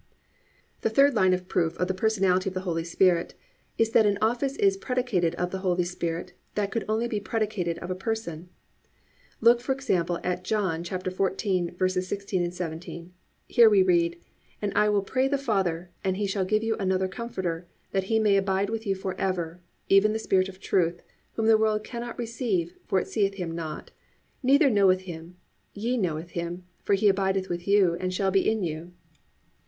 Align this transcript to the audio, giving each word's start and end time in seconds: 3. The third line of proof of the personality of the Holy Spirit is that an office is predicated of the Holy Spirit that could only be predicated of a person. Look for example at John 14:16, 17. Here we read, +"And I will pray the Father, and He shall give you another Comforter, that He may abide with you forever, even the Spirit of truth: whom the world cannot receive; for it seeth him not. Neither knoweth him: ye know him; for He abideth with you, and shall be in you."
3. 0.81 0.89
The 0.89 0.89
third 0.89 1.13
line 1.13 1.31
of 1.31 1.47
proof 1.47 1.77
of 1.77 1.87
the 1.87 1.93
personality 1.93 2.49
of 2.49 2.55
the 2.55 2.61
Holy 2.61 2.83
Spirit 2.83 3.35
is 3.77 3.91
that 3.91 4.07
an 4.07 4.17
office 4.19 4.55
is 4.55 4.75
predicated 4.75 5.35
of 5.35 5.51
the 5.51 5.59
Holy 5.59 5.83
Spirit 5.83 6.33
that 6.55 6.71
could 6.71 6.83
only 6.89 7.07
be 7.07 7.19
predicated 7.19 7.77
of 7.77 7.91
a 7.91 7.95
person. 7.95 8.49
Look 9.41 9.61
for 9.61 9.73
example 9.73 10.17
at 10.23 10.43
John 10.43 10.83
14:16, 10.83 12.51
17. 12.51 13.13
Here 13.47 13.69
we 13.69 13.83
read, 13.83 14.19
+"And 14.59 14.73
I 14.75 14.89
will 14.89 15.03
pray 15.03 15.27
the 15.27 15.37
Father, 15.37 15.91
and 16.03 16.17
He 16.17 16.25
shall 16.25 16.45
give 16.45 16.63
you 16.63 16.75
another 16.77 17.07
Comforter, 17.07 17.67
that 17.91 18.05
He 18.05 18.17
may 18.17 18.37
abide 18.37 18.71
with 18.71 18.87
you 18.87 18.95
forever, 18.95 19.59
even 19.87 20.13
the 20.13 20.17
Spirit 20.17 20.49
of 20.49 20.59
truth: 20.59 21.03
whom 21.33 21.45
the 21.45 21.59
world 21.59 21.83
cannot 21.83 22.17
receive; 22.17 22.75
for 22.87 22.99
it 22.99 23.07
seeth 23.07 23.35
him 23.35 23.51
not. 23.55 23.91
Neither 24.41 24.71
knoweth 24.71 25.01
him: 25.01 25.35
ye 25.75 25.95
know 25.95 26.15
him; 26.17 26.63
for 26.81 26.95
He 26.95 27.07
abideth 27.07 27.49
with 27.49 27.67
you, 27.67 27.93
and 27.99 28.11
shall 28.11 28.31
be 28.31 28.49
in 28.51 28.63
you." 28.63 28.93